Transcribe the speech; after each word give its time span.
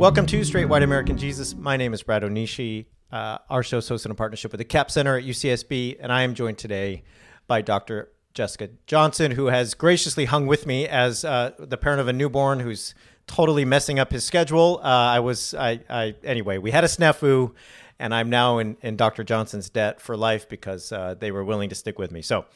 Welcome 0.00 0.24
to 0.28 0.42
Straight 0.44 0.64
White 0.64 0.82
American 0.82 1.18
Jesus. 1.18 1.54
My 1.54 1.76
name 1.76 1.92
is 1.92 2.02
Brad 2.02 2.22
Onishi. 2.22 2.86
Uh, 3.12 3.36
our 3.50 3.62
show 3.62 3.76
is 3.76 3.90
hosted 3.90 4.06
in 4.06 4.14
partnership 4.14 4.50
with 4.50 4.58
the 4.58 4.64
Capps 4.64 4.94
Center 4.94 5.18
at 5.18 5.24
UCSB, 5.24 5.98
and 6.00 6.10
I 6.10 6.22
am 6.22 6.32
joined 6.32 6.56
today 6.56 7.02
by 7.46 7.60
Dr. 7.60 8.08
Jessica 8.32 8.70
Johnson, 8.86 9.32
who 9.32 9.48
has 9.48 9.74
graciously 9.74 10.24
hung 10.24 10.46
with 10.46 10.66
me 10.66 10.88
as 10.88 11.22
uh, 11.22 11.50
the 11.58 11.76
parent 11.76 12.00
of 12.00 12.08
a 12.08 12.14
newborn 12.14 12.60
who's 12.60 12.94
totally 13.26 13.66
messing 13.66 13.98
up 13.98 14.10
his 14.10 14.24
schedule. 14.24 14.80
Uh, 14.82 14.86
I 14.86 15.20
was, 15.20 15.52
I, 15.52 15.80
I, 15.90 16.14
anyway, 16.24 16.56
we 16.56 16.70
had 16.70 16.82
a 16.82 16.86
snafu, 16.86 17.52
and 17.98 18.14
I'm 18.14 18.30
now 18.30 18.56
in, 18.56 18.78
in 18.80 18.96
Dr. 18.96 19.22
Johnson's 19.22 19.68
debt 19.68 20.00
for 20.00 20.16
life 20.16 20.48
because 20.48 20.92
uh, 20.92 21.14
they 21.18 21.30
were 21.30 21.44
willing 21.44 21.68
to 21.68 21.74
stick 21.74 21.98
with 21.98 22.10
me. 22.10 22.22
So, 22.22 22.46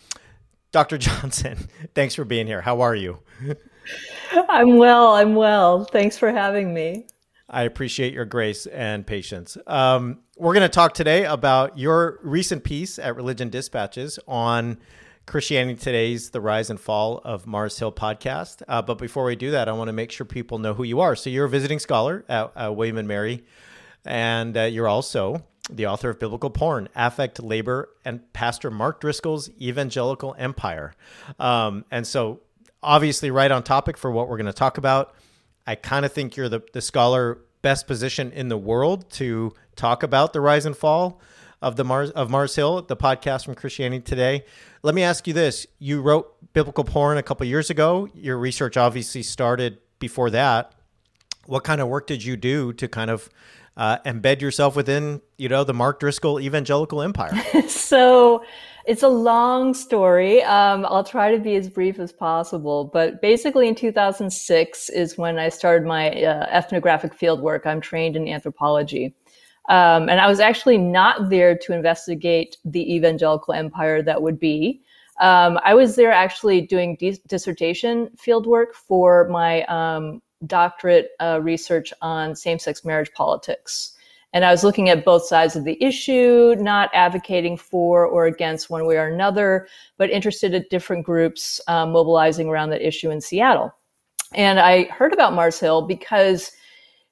Dr. 0.73 0.97
Johnson, 1.07 1.69
thanks 1.95 2.15
for 2.15 2.25
being 2.25 2.47
here. 2.47 2.63
How 2.63 2.81
are 2.81 2.95
you? 2.95 3.19
I'm 4.33 4.79
well. 4.79 5.15
I'm 5.15 5.35
well. 5.35 5.85
Thanks 5.85 6.17
for 6.17 6.33
having 6.33 6.73
me. 6.73 7.07
I 7.49 7.63
appreciate 7.65 8.13
your 8.13 8.25
grace 8.25 8.67
and 8.67 9.07
patience. 9.07 9.59
Um, 9.67 10.21
we're 10.39 10.55
going 10.55 10.63
to 10.63 10.75
talk 10.75 10.95
today 10.95 11.25
about 11.25 11.79
your 11.79 12.19
recent 12.23 12.65
piece 12.65 12.99
at 12.99 13.17
Religion 13.17 13.51
Dispatches 13.51 14.19
on 14.27 14.79
Christianity 15.27 15.79
Today's 15.79 16.31
The 16.31 16.41
Rise 16.41 16.71
and 16.71 16.81
Fall 16.81 17.21
of 17.25 17.47
Mars 17.47 17.79
Hill 17.79 17.93
podcast. 17.93 18.63
Uh, 18.67 18.81
but 18.83 18.99
before 18.99 19.25
we 19.25 19.37
do 19.37 19.51
that, 19.51 19.69
I 19.69 19.73
want 19.73 19.89
to 19.89 19.93
make 19.93 20.11
sure 20.11 20.25
people 20.25 20.59
know 20.59 20.75
who 20.75 20.85
you 20.85 21.01
are. 21.01 21.15
So 21.15 21.29
you're 21.29 21.45
a 21.45 21.51
visiting 21.51 21.79
scholar 21.79 22.25
at 22.29 22.53
uh, 22.57 22.73
William 22.73 22.97
and 22.97 23.09
Mary, 23.09 23.45
and 24.05 24.57
uh, 24.57 24.63
you're 24.63 24.89
also 24.89 25.45
the 25.71 25.87
author 25.87 26.11
of 26.11 26.19
Biblical 26.19 26.51
Porn, 26.51 26.89
Affect, 26.95 27.43
Labor, 27.43 27.91
and 28.05 28.33
Pastor 28.33 28.71
Mark 28.71 29.01
Driscoll's 29.01 29.51
Evangelical 29.61 30.35
Empire. 30.39 30.95
Um, 31.39 31.85
and 31.91 32.07
so 32.07 32.41
obviously 32.83 33.31
right 33.31 33.51
on 33.51 33.63
topic 33.63 33.97
for 33.97 34.11
what 34.11 34.29
we're 34.29 34.37
going 34.37 34.47
to 34.47 34.53
talk 34.53 34.79
about. 34.79 35.15
I 35.67 35.75
kind 35.75 36.05
of 36.05 36.13
think 36.13 36.37
you're 36.37 36.49
the, 36.49 36.61
the 36.73 36.81
scholar 36.81 37.39
best 37.63 37.87
position 37.87 38.31
in 38.33 38.49
the 38.49 38.59
world 38.59 39.11
to 39.13 39.53
talk 39.77 40.03
about 40.03 40.33
the 40.33 40.41
rise 40.41 40.67
and 40.67 40.77
fall 40.77 41.21
of 41.63 41.77
the 41.77 41.85
Mars 41.85 42.11
of 42.11 42.29
Mars 42.29 42.55
Hill, 42.55 42.83
the 42.83 42.97
podcast 42.97 43.47
from 43.47 43.55
Christianity 43.55 44.03
Today. 44.03 44.45
Let 44.83 44.95
me 44.95 45.03
ask 45.03 45.27
you 45.27 45.33
this: 45.33 45.67
You 45.79 46.03
wrote 46.03 46.53
biblical 46.53 46.85
porn 46.85 47.17
a 47.17 47.23
couple 47.23 47.47
years 47.47 47.71
ago. 47.71 48.09
Your 48.15 48.37
research 48.37 48.77
obviously 48.77 49.23
started 49.23 49.79
before 49.99 50.29
that. 50.31 50.75
What 51.47 51.65
kind 51.65 51.81
of 51.81 51.89
work 51.89 52.07
did 52.07 52.23
you 52.23 52.37
do 52.37 52.73
to 52.75 52.87
kind 52.87 53.11
of 53.11 53.31
uh, 53.77 53.99
embed 54.07 54.41
yourself 54.41 54.77
within, 54.77 55.21
you 55.39 55.49
know, 55.49 55.65
the 55.65 55.75
Mark 55.75 56.01
Driscoll 56.01 56.41
evangelical 56.41 57.03
empire? 57.03 57.35
so 57.69 58.45
it's 58.87 59.03
a 59.03 59.09
long 59.09 59.75
story. 59.75 60.43
Um, 60.43 60.85
I'll 60.87 61.05
try 61.05 61.33
to 61.33 61.39
be 61.39 61.57
as 61.57 61.69
brief 61.69 61.99
as 61.99 62.13
possible. 62.13 62.85
But 62.85 63.23
basically, 63.23 63.69
in 63.69 63.75
2006 63.75 64.89
is 64.91 65.17
when 65.17 65.39
I 65.39 65.49
started 65.49 65.87
my 65.87 66.11
uh, 66.11 66.47
ethnographic 66.51 67.15
field 67.15 67.41
work. 67.41 67.67
I'm 67.67 67.81
trained 67.81 68.17
in 68.17 68.29
anthropology. 68.29 69.15
Um, 69.71 70.11
and 70.11 70.21
I 70.21 70.29
was 70.29 70.41
actually 70.41 70.77
not 70.77 71.31
there 71.31 71.57
to 71.57 71.73
investigate 71.73 72.59
the 72.67 72.95
evangelical 72.95 73.55
empire 73.55 74.03
that 74.03 74.21
would 74.21 74.39
be. 74.39 74.83
Um, 75.21 75.59
I 75.65 75.75
was 75.75 75.97
there 75.97 76.13
actually 76.13 76.61
doing 76.61 76.97
dis- 76.99 77.21
dissertation 77.21 78.11
fieldwork 78.17 78.75
for 78.75 79.29
my 79.29 79.63
um, 79.65 80.21
doctorate 80.47 81.11
uh, 81.21 81.41
research 81.43 81.93
on 82.03 82.35
same 82.35 82.59
sex 82.59 82.85
marriage 82.85 83.13
politics. 83.13 83.95
And 84.33 84.45
I 84.45 84.51
was 84.51 84.65
looking 84.65 84.89
at 84.89 85.05
both 85.05 85.25
sides 85.25 85.55
of 85.55 85.63
the 85.63 85.81
issue, 85.83 86.57
not 86.59 86.91
advocating 86.93 87.57
for 87.57 88.05
or 88.05 88.27
against 88.27 88.69
one 88.69 88.85
way 88.85 88.97
or 88.97 89.07
another, 89.07 89.69
but 89.97 90.11
interested 90.11 90.55
in 90.55 90.65
different 90.71 91.07
groups 91.07 91.61
um, 91.69 91.93
mobilizing 91.93 92.49
around 92.49 92.71
that 92.71 92.87
issue 92.87 93.11
in 93.11 93.21
Seattle. 93.21 93.73
And 94.35 94.59
I 94.59 94.85
heard 94.85 95.13
about 95.13 95.35
Mars 95.35 95.61
Hill 95.61 95.83
because 95.83 96.51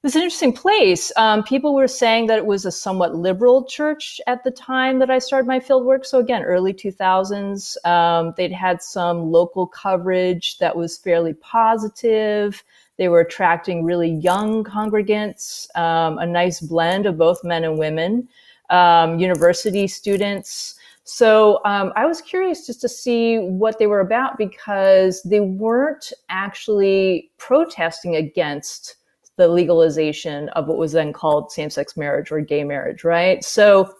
was 0.03 0.17
an 0.17 0.21
interesting 0.21 0.51
place. 0.51 1.13
Um, 1.15 1.43
people 1.43 1.73
were 1.73 1.87
saying 1.87 2.27
that 2.27 2.37
it 2.37 2.45
was 2.45 2.65
a 2.65 2.71
somewhat 2.71 3.15
liberal 3.15 3.63
church 3.63 4.19
at 4.27 4.43
the 4.43 4.51
time 4.51 4.99
that 4.99 5.09
I 5.09 5.17
started 5.17 5.47
my 5.47 5.61
field 5.61 5.85
work. 5.85 6.03
So 6.03 6.19
again, 6.19 6.43
early 6.43 6.73
2000s, 6.73 7.77
um, 7.85 8.33
they'd 8.35 8.51
had 8.51 8.83
some 8.83 9.31
local 9.31 9.65
coverage 9.65 10.57
that 10.57 10.75
was 10.75 10.97
fairly 10.97 11.33
positive. 11.35 12.65
They 12.97 13.07
were 13.07 13.21
attracting 13.21 13.85
really 13.85 14.11
young 14.11 14.65
congregants, 14.65 15.73
um, 15.77 16.17
a 16.17 16.25
nice 16.25 16.59
blend 16.59 17.05
of 17.05 17.17
both 17.17 17.41
men 17.45 17.63
and 17.63 17.79
women, 17.79 18.27
um, 18.69 19.19
university 19.19 19.87
students. 19.87 20.75
So 21.05 21.61
um, 21.63 21.93
I 21.95 22.05
was 22.05 22.19
curious 22.19 22.67
just 22.67 22.81
to 22.81 22.89
see 22.89 23.37
what 23.37 23.79
they 23.79 23.87
were 23.87 24.01
about 24.01 24.37
because 24.37 25.23
they 25.23 25.39
weren't 25.39 26.11
actually 26.27 27.31
protesting 27.37 28.17
against 28.17 28.97
the 29.37 29.47
legalization 29.47 30.49
of 30.49 30.67
what 30.67 30.77
was 30.77 30.91
then 30.91 31.11
called 31.13 31.51
same-sex 31.51 31.97
marriage 31.97 32.31
or 32.31 32.39
gay 32.41 32.63
marriage, 32.63 33.03
right? 33.03 33.43
So 33.43 33.95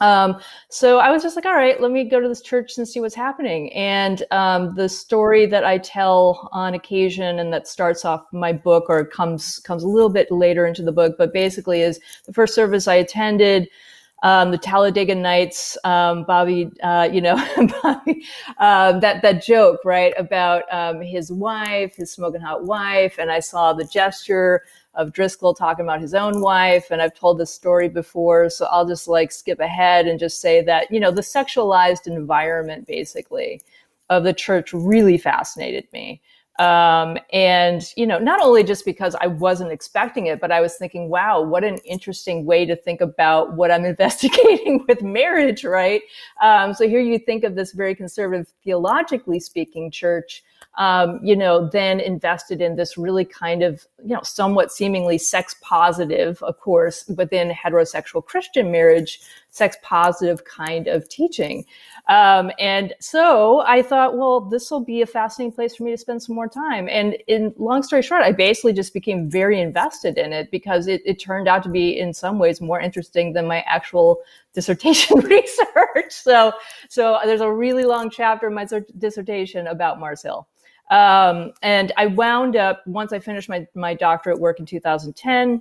um, 0.00 0.40
so 0.70 0.98
I 0.98 1.10
was 1.10 1.22
just 1.22 1.34
like, 1.34 1.44
all 1.44 1.54
right, 1.54 1.80
let 1.80 1.90
me 1.90 2.04
go 2.04 2.20
to 2.20 2.28
this 2.28 2.40
church 2.40 2.78
and 2.78 2.86
see 2.86 3.00
what's 3.00 3.14
happening. 3.14 3.72
And 3.72 4.22
um, 4.30 4.74
the 4.76 4.88
story 4.88 5.46
that 5.46 5.64
I 5.64 5.78
tell 5.78 6.48
on 6.52 6.74
occasion, 6.74 7.40
and 7.40 7.52
that 7.52 7.66
starts 7.66 8.04
off 8.04 8.24
my 8.32 8.52
book, 8.52 8.84
or 8.88 9.04
comes 9.04 9.58
comes 9.60 9.82
a 9.82 9.88
little 9.88 10.08
bit 10.08 10.30
later 10.30 10.66
into 10.66 10.82
the 10.82 10.92
book, 10.92 11.16
but 11.18 11.32
basically 11.32 11.82
is 11.82 11.98
the 12.26 12.32
first 12.32 12.54
service 12.54 12.86
I 12.86 12.94
attended. 12.94 13.68
Um, 14.22 14.50
the 14.50 14.58
Talladega 14.58 15.14
Nights, 15.14 15.78
um, 15.84 16.24
Bobby, 16.24 16.70
uh, 16.82 17.08
you 17.12 17.20
know, 17.20 17.36
Bobby, 17.82 18.24
um, 18.58 18.98
that 18.98 19.22
that 19.22 19.44
joke, 19.44 19.80
right, 19.84 20.12
about 20.18 20.64
um, 20.72 21.00
his 21.00 21.30
wife, 21.30 21.94
his 21.94 22.10
smoking 22.10 22.40
hot 22.40 22.64
wife, 22.64 23.18
and 23.18 23.30
I 23.30 23.38
saw 23.38 23.72
the 23.72 23.84
gesture 23.84 24.62
of 24.98 25.12
Driscoll 25.12 25.54
talking 25.54 25.84
about 25.84 26.00
his 26.00 26.12
own 26.12 26.40
wife. 26.40 26.90
And 26.90 27.00
I've 27.00 27.14
told 27.14 27.38
this 27.38 27.52
story 27.52 27.88
before, 27.88 28.50
so 28.50 28.66
I'll 28.66 28.86
just 28.86 29.06
like 29.06 29.30
skip 29.30 29.60
ahead 29.60 30.06
and 30.08 30.18
just 30.18 30.40
say 30.40 30.60
that, 30.62 30.90
you 30.90 30.98
know, 30.98 31.12
the 31.12 31.22
sexualized 31.22 32.08
environment 32.08 32.86
basically 32.86 33.62
of 34.10 34.24
the 34.24 34.32
church 34.32 34.72
really 34.72 35.16
fascinated 35.16 35.86
me. 35.92 36.20
Um, 36.58 37.18
and, 37.32 37.82
you 37.96 38.06
know, 38.06 38.18
not 38.18 38.40
only 38.40 38.64
just 38.64 38.84
because 38.84 39.14
I 39.20 39.28
wasn't 39.28 39.70
expecting 39.70 40.26
it, 40.26 40.40
but 40.40 40.50
I 40.50 40.60
was 40.60 40.74
thinking, 40.74 41.08
wow, 41.08 41.40
what 41.40 41.62
an 41.62 41.78
interesting 41.78 42.44
way 42.44 42.66
to 42.66 42.74
think 42.74 43.00
about 43.00 43.54
what 43.54 43.70
I'm 43.70 43.84
investigating 43.92 44.84
with 44.88 45.02
marriage, 45.02 45.64
right? 45.64 46.02
Um, 46.42 46.74
so 46.74 46.88
here 46.88 47.00
you 47.00 47.18
think 47.18 47.44
of 47.44 47.54
this 47.54 47.72
very 47.72 47.94
conservative, 47.94 48.52
theologically 48.64 49.40
speaking 49.40 49.90
church 49.90 50.42
um, 50.78 51.18
you 51.24 51.34
know, 51.34 51.68
then 51.68 51.98
invested 51.98 52.60
in 52.60 52.76
this 52.76 52.96
really 52.96 53.24
kind 53.24 53.64
of, 53.64 53.84
you 54.04 54.14
know, 54.14 54.22
somewhat 54.22 54.70
seemingly 54.70 55.18
sex 55.18 55.56
positive, 55.60 56.40
of 56.44 56.60
course, 56.60 57.04
within 57.16 57.50
heterosexual 57.50 58.24
Christian 58.24 58.70
marriage, 58.70 59.20
sex 59.50 59.76
positive 59.82 60.44
kind 60.44 60.86
of 60.86 61.08
teaching. 61.08 61.64
Um, 62.08 62.52
and 62.60 62.94
so 63.00 63.60
I 63.66 63.82
thought, 63.82 64.16
well, 64.16 64.40
this 64.40 64.70
will 64.70 64.84
be 64.84 65.02
a 65.02 65.06
fascinating 65.06 65.52
place 65.52 65.74
for 65.74 65.82
me 65.82 65.90
to 65.90 65.98
spend 65.98 66.22
some 66.22 66.36
more 66.36 66.47
time. 66.48 66.88
And 66.88 67.16
in 67.26 67.54
long 67.56 67.82
story 67.82 68.02
short, 68.02 68.22
I 68.22 68.32
basically 68.32 68.72
just 68.72 68.92
became 68.94 69.30
very 69.30 69.60
invested 69.60 70.18
in 70.18 70.32
it 70.32 70.50
because 70.50 70.86
it, 70.86 71.02
it 71.04 71.20
turned 71.20 71.48
out 71.48 71.62
to 71.64 71.68
be 71.68 71.98
in 71.98 72.12
some 72.12 72.38
ways 72.38 72.60
more 72.60 72.80
interesting 72.80 73.32
than 73.32 73.46
my 73.46 73.60
actual 73.62 74.20
dissertation 74.54 75.18
research. 75.20 76.10
So, 76.10 76.52
so 76.88 77.18
there's 77.24 77.40
a 77.40 77.50
really 77.50 77.84
long 77.84 78.10
chapter 78.10 78.48
in 78.48 78.54
my 78.54 78.66
dissertation 78.98 79.66
about 79.68 80.00
Mars 80.00 80.22
Hill. 80.22 80.48
Um, 80.90 81.52
and 81.62 81.92
I 81.96 82.06
wound 82.06 82.56
up, 82.56 82.82
once 82.86 83.12
I 83.12 83.18
finished 83.18 83.48
my, 83.48 83.66
my 83.74 83.94
doctorate 83.94 84.40
work 84.40 84.58
in 84.58 84.66
2010, 84.66 85.60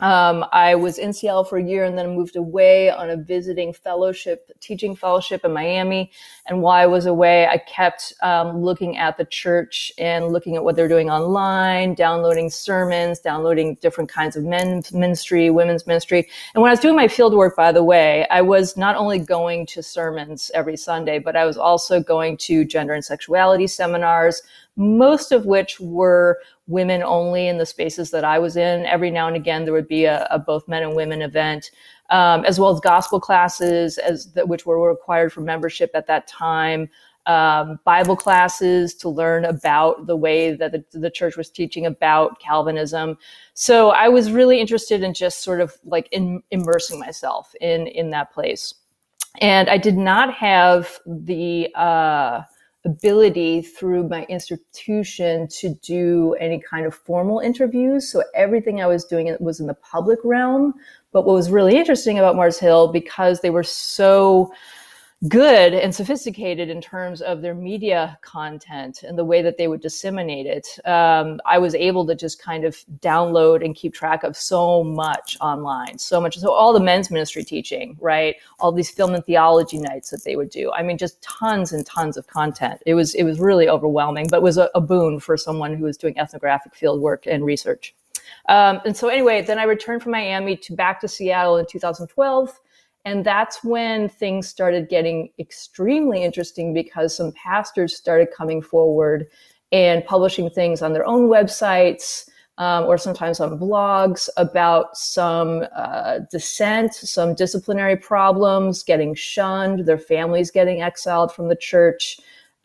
um, 0.00 0.44
I 0.52 0.76
was 0.76 0.98
in 0.98 1.12
Seattle 1.12 1.42
for 1.42 1.58
a 1.58 1.62
year 1.62 1.84
and 1.84 1.98
then 1.98 2.14
moved 2.14 2.36
away 2.36 2.88
on 2.88 3.10
a 3.10 3.16
visiting 3.16 3.72
fellowship, 3.72 4.50
teaching 4.60 4.94
fellowship 4.94 5.44
in 5.44 5.52
Miami. 5.52 6.12
And 6.46 6.62
while 6.62 6.80
I 6.80 6.86
was 6.86 7.06
away, 7.06 7.48
I 7.48 7.58
kept 7.58 8.12
um, 8.22 8.62
looking 8.62 8.96
at 8.96 9.16
the 9.16 9.24
church 9.24 9.90
and 9.98 10.28
looking 10.28 10.54
at 10.54 10.62
what 10.62 10.76
they're 10.76 10.88
doing 10.88 11.10
online, 11.10 11.94
downloading 11.94 12.48
sermons, 12.48 13.18
downloading 13.18 13.74
different 13.80 14.08
kinds 14.08 14.36
of 14.36 14.44
men's 14.44 14.92
ministry, 14.92 15.50
women's 15.50 15.86
ministry. 15.86 16.28
And 16.54 16.62
when 16.62 16.70
I 16.70 16.74
was 16.74 16.80
doing 16.80 16.96
my 16.96 17.08
field 17.08 17.34
work, 17.34 17.56
by 17.56 17.72
the 17.72 17.82
way, 17.82 18.24
I 18.30 18.42
was 18.42 18.76
not 18.76 18.94
only 18.94 19.18
going 19.18 19.66
to 19.66 19.82
sermons 19.82 20.50
every 20.54 20.76
Sunday, 20.76 21.18
but 21.18 21.34
I 21.34 21.44
was 21.44 21.56
also 21.56 22.00
going 22.00 22.36
to 22.38 22.64
gender 22.64 22.94
and 22.94 23.04
sexuality 23.04 23.66
seminars, 23.66 24.42
most 24.78 25.32
of 25.32 25.44
which 25.44 25.80
were 25.80 26.38
women 26.68 27.02
only 27.02 27.48
in 27.48 27.58
the 27.58 27.66
spaces 27.66 28.12
that 28.12 28.24
I 28.24 28.38
was 28.38 28.56
in. 28.56 28.86
Every 28.86 29.10
now 29.10 29.26
and 29.26 29.34
again, 29.34 29.64
there 29.64 29.74
would 29.74 29.88
be 29.88 30.04
a, 30.04 30.26
a 30.30 30.38
both 30.38 30.68
men 30.68 30.84
and 30.84 30.94
women 30.94 31.20
event, 31.20 31.72
um, 32.10 32.44
as 32.44 32.60
well 32.60 32.72
as 32.72 32.80
gospel 32.80 33.20
classes, 33.20 33.98
as 33.98 34.32
the, 34.32 34.46
which 34.46 34.64
were 34.64 34.88
required 34.88 35.32
for 35.32 35.40
membership 35.40 35.90
at 35.94 36.06
that 36.06 36.28
time. 36.28 36.88
Um, 37.26 37.80
Bible 37.84 38.16
classes 38.16 38.94
to 38.94 39.08
learn 39.08 39.44
about 39.44 40.06
the 40.06 40.16
way 40.16 40.54
that 40.54 40.72
the, 40.72 40.82
the, 40.92 41.10
church 41.10 41.36
was 41.36 41.50
teaching 41.50 41.84
about 41.84 42.40
Calvinism. 42.40 43.18
So 43.52 43.90
I 43.90 44.08
was 44.08 44.32
really 44.32 44.60
interested 44.60 45.02
in 45.02 45.12
just 45.12 45.42
sort 45.42 45.60
of 45.60 45.76
like 45.84 46.08
in, 46.10 46.42
immersing 46.50 46.98
myself 46.98 47.52
in 47.60 47.86
in 47.88 48.10
that 48.10 48.32
place, 48.32 48.72
and 49.42 49.68
I 49.68 49.76
did 49.76 49.98
not 49.98 50.32
have 50.32 51.00
the 51.04 51.68
uh, 51.74 52.42
ability 52.84 53.62
through 53.62 54.08
my 54.08 54.24
institution 54.24 55.48
to 55.48 55.74
do 55.82 56.34
any 56.40 56.60
kind 56.60 56.86
of 56.86 56.94
formal 56.94 57.40
interviews. 57.40 58.10
So 58.10 58.22
everything 58.34 58.80
I 58.80 58.86
was 58.86 59.04
doing 59.04 59.34
was 59.40 59.60
in 59.60 59.66
the 59.66 59.74
public 59.74 60.18
realm. 60.24 60.74
But 61.12 61.24
what 61.24 61.34
was 61.34 61.50
really 61.50 61.76
interesting 61.76 62.18
about 62.18 62.36
Mars 62.36 62.58
Hill, 62.58 62.92
because 62.92 63.40
they 63.40 63.50
were 63.50 63.64
so 63.64 64.52
good 65.26 65.74
and 65.74 65.92
sophisticated 65.92 66.68
in 66.68 66.80
terms 66.80 67.20
of 67.20 67.42
their 67.42 67.54
media 67.54 68.16
content 68.22 69.02
and 69.02 69.18
the 69.18 69.24
way 69.24 69.42
that 69.42 69.56
they 69.56 69.66
would 69.66 69.80
disseminate 69.80 70.46
it. 70.46 70.68
Um, 70.88 71.40
I 71.44 71.58
was 71.58 71.74
able 71.74 72.06
to 72.06 72.14
just 72.14 72.40
kind 72.40 72.64
of 72.64 72.76
download 73.00 73.64
and 73.64 73.74
keep 73.74 73.94
track 73.94 74.22
of 74.22 74.36
so 74.36 74.84
much 74.84 75.36
online, 75.40 75.98
so 75.98 76.20
much. 76.20 76.38
So 76.38 76.52
all 76.52 76.72
the 76.72 76.78
men's 76.78 77.10
ministry 77.10 77.42
teaching, 77.42 77.96
right? 78.00 78.36
All 78.60 78.70
these 78.70 78.90
film 78.90 79.12
and 79.12 79.24
theology 79.24 79.78
nights 79.78 80.10
that 80.10 80.22
they 80.22 80.36
would 80.36 80.50
do. 80.50 80.70
I 80.70 80.84
mean, 80.84 80.96
just 80.96 81.20
tons 81.20 81.72
and 81.72 81.84
tons 81.84 82.16
of 82.16 82.28
content. 82.28 82.80
It 82.86 82.94
was 82.94 83.14
it 83.14 83.24
was 83.24 83.40
really 83.40 83.68
overwhelming, 83.68 84.28
but 84.30 84.40
was 84.40 84.56
a, 84.56 84.70
a 84.76 84.80
boon 84.80 85.18
for 85.18 85.36
someone 85.36 85.74
who 85.74 85.84
was 85.84 85.96
doing 85.96 86.16
ethnographic 86.16 86.76
field 86.76 87.00
work 87.00 87.26
and 87.26 87.44
research. 87.44 87.92
Um, 88.48 88.80
and 88.84 88.96
so 88.96 89.08
anyway, 89.08 89.42
then 89.42 89.58
I 89.58 89.64
returned 89.64 90.02
from 90.02 90.12
Miami 90.12 90.56
to 90.58 90.74
back 90.74 91.00
to 91.00 91.08
Seattle 91.08 91.56
in 91.56 91.66
2012 91.66 92.60
and 93.04 93.24
that's 93.24 93.64
when 93.64 94.08
things 94.08 94.48
started 94.48 94.88
getting 94.88 95.30
extremely 95.38 96.22
interesting 96.22 96.74
because 96.74 97.16
some 97.16 97.32
pastors 97.32 97.96
started 97.96 98.28
coming 98.36 98.60
forward 98.60 99.26
and 99.72 100.04
publishing 100.04 100.50
things 100.50 100.82
on 100.82 100.92
their 100.92 101.06
own 101.06 101.28
websites 101.28 102.28
um, 102.58 102.84
or 102.84 102.98
sometimes 102.98 103.38
on 103.38 103.58
blogs 103.58 104.28
about 104.36 104.96
some 104.96 105.64
uh, 105.76 106.18
dissent, 106.30 106.92
some 106.92 107.34
disciplinary 107.34 107.96
problems, 107.96 108.82
getting 108.82 109.14
shunned, 109.14 109.86
their 109.86 109.98
families 109.98 110.50
getting 110.50 110.82
exiled 110.82 111.32
from 111.32 111.48
the 111.48 111.56
church 111.56 112.18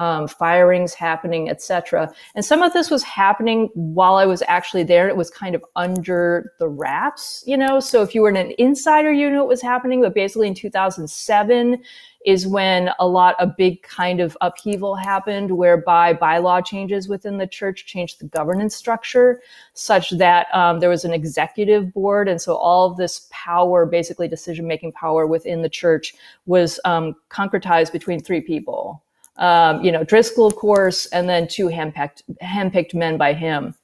um, 0.04 0.28
firings 0.28 0.94
happening, 0.94 1.50
etc. 1.50 2.14
And 2.36 2.44
some 2.44 2.62
of 2.62 2.74
this 2.74 2.92
was 2.92 3.04
happening 3.04 3.70
while 3.74 4.16
I 4.16 4.26
was 4.26 4.44
actually 4.50 4.84
there. 4.84 5.08
It 5.08 5.16
was 5.16 5.30
kind 5.30 5.56
of 5.56 5.64
under 5.78 6.52
the 6.60 6.68
wraps, 6.68 7.42
you 7.48 7.56
know. 7.56 7.80
So 7.80 8.02
if 8.02 8.14
you 8.14 8.22
were 8.22 8.30
an 8.30 8.54
insider, 8.58 9.14
you 9.14 9.30
knew 9.30 9.38
what 9.38 9.48
was 9.48 9.62
happening. 9.62 10.02
But 10.02 10.14
basically, 10.14 10.50
in 10.50 10.56
2007 10.56 11.82
is 12.26 12.48
when 12.48 12.90
a 13.00 13.08
lot 13.08 13.36
a 13.40 13.48
big 13.48 13.82
kind 13.84 14.20
of 14.20 14.38
upheaval 14.42 14.96
happened, 14.96 15.52
whereby 15.52 16.14
bylaw 16.14 16.66
changes 16.66 17.08
within 17.08 17.38
the 17.38 17.48
church 17.48 17.86
changed 17.86 18.20
the 18.20 18.26
governance 18.26 18.76
structure, 18.76 19.42
such 19.74 20.10
that 20.12 20.48
um, 20.54 20.82
there 20.82 20.90
was 20.90 21.06
an 21.06 21.14
executive 21.14 21.94
board, 21.94 22.28
and 22.28 22.42
so 22.42 22.56
all 22.56 22.92
of 22.92 22.98
this 22.98 23.30
power, 23.32 23.86
basically 23.86 24.28
decision 24.28 24.68
making 24.68 24.92
power 24.92 25.28
within 25.28 25.62
the 25.62 25.70
church, 25.70 26.14
was 26.46 26.80
um, 26.84 27.16
concretized 27.30 27.94
between 27.94 28.20
three 28.20 28.42
people 28.42 29.03
um, 29.38 29.84
you 29.84 29.92
know, 29.92 30.04
Driscoll, 30.04 30.46
of 30.46 30.56
course, 30.56 31.08
and 31.08 31.28
then 31.28 31.48
two 31.48 31.68
handpicked, 31.68 32.22
handpicked 32.42 32.94
men 32.94 33.18
by 33.18 33.34
him. 33.34 33.76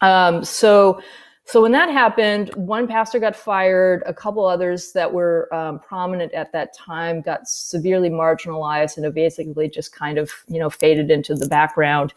Um, 0.00 0.44
so, 0.44 1.00
so 1.44 1.62
when 1.62 1.70
that 1.72 1.88
happened, 1.88 2.50
one 2.56 2.88
pastor 2.88 3.20
got 3.20 3.36
fired. 3.36 4.02
A 4.06 4.12
couple 4.12 4.44
others 4.44 4.90
that 4.92 5.12
were 5.12 5.52
um, 5.54 5.78
prominent 5.78 6.32
at 6.32 6.50
that 6.52 6.74
time 6.76 7.22
got 7.22 7.46
severely 7.48 8.10
marginalized 8.10 8.96
and 8.96 9.14
basically 9.14 9.68
just 9.68 9.94
kind 9.94 10.18
of, 10.18 10.32
you 10.48 10.58
know, 10.58 10.68
faded 10.68 11.10
into 11.10 11.34
the 11.34 11.46
background. 11.46 12.12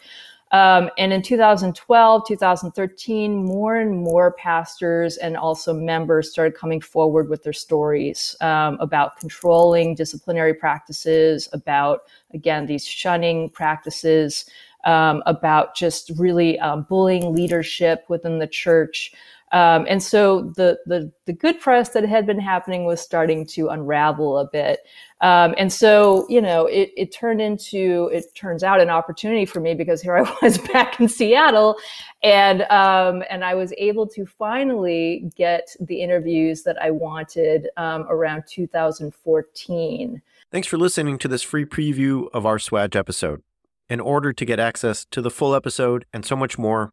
Um, 0.52 0.90
and 0.98 1.12
in 1.12 1.22
2012, 1.22 2.26
2013, 2.26 3.44
more 3.44 3.76
and 3.76 3.96
more 3.96 4.32
pastors 4.32 5.16
and 5.18 5.36
also 5.36 5.72
members 5.72 6.30
started 6.30 6.56
coming 6.56 6.80
forward 6.80 7.28
with 7.28 7.44
their 7.44 7.52
stories 7.52 8.34
um, 8.40 8.76
about 8.80 9.16
controlling 9.16 9.94
disciplinary 9.94 10.54
practices, 10.54 11.48
about, 11.52 12.02
again, 12.34 12.66
these 12.66 12.84
shunning 12.84 13.48
practices, 13.50 14.44
um, 14.84 15.22
about 15.26 15.76
just 15.76 16.10
really 16.16 16.58
um, 16.58 16.82
bullying 16.88 17.32
leadership 17.34 18.04
within 18.08 18.38
the 18.38 18.46
church. 18.46 19.12
Um, 19.52 19.84
and 19.88 20.02
so 20.02 20.52
the, 20.56 20.78
the, 20.86 21.10
the 21.26 21.32
good 21.32 21.60
press 21.60 21.90
that 21.90 22.04
had 22.04 22.26
been 22.26 22.38
happening 22.38 22.84
was 22.84 23.00
starting 23.00 23.44
to 23.46 23.68
unravel 23.68 24.38
a 24.38 24.46
bit. 24.46 24.80
Um, 25.22 25.54
and 25.58 25.72
so, 25.72 26.24
you 26.28 26.40
know, 26.40 26.66
it, 26.66 26.90
it 26.96 27.12
turned 27.12 27.40
into, 27.42 28.08
it 28.12 28.26
turns 28.34 28.62
out 28.62 28.80
an 28.80 28.90
opportunity 28.90 29.44
for 29.44 29.60
me 29.60 29.74
because 29.74 30.00
here 30.00 30.16
I 30.16 30.36
was 30.42 30.58
back 30.58 31.00
in 31.00 31.08
Seattle 31.08 31.76
and, 32.22 32.62
um, 32.70 33.22
and 33.28 33.44
I 33.44 33.54
was 33.54 33.72
able 33.76 34.06
to 34.08 34.24
finally 34.24 35.30
get 35.36 35.74
the 35.80 36.00
interviews 36.00 36.62
that 36.62 36.80
I 36.80 36.90
wanted 36.90 37.68
um, 37.76 38.06
around 38.08 38.44
2014. 38.46 40.22
Thanks 40.50 40.66
for 40.66 40.78
listening 40.78 41.18
to 41.18 41.28
this 41.28 41.42
free 41.42 41.64
preview 41.64 42.28
of 42.32 42.46
our 42.46 42.58
Swag 42.58 42.96
episode. 42.96 43.42
In 43.88 43.98
order 43.98 44.32
to 44.32 44.44
get 44.44 44.60
access 44.60 45.04
to 45.10 45.20
the 45.20 45.30
full 45.30 45.52
episode 45.52 46.06
and 46.12 46.24
so 46.24 46.36
much 46.36 46.56
more, 46.56 46.92